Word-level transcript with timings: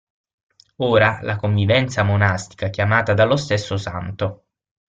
Ora, 0.77 1.19
la 1.21 1.35
convivenza 1.35 2.01
monastica 2.01 2.69
chiamata 2.71 3.13
dallo 3.13 3.35
stesso 3.35 3.77
santo. 3.77 4.45